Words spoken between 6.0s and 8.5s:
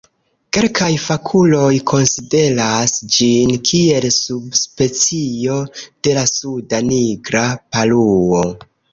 de la Suda nigra paruo.